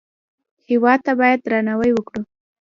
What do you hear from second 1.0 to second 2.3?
ته باید درناوی وکړو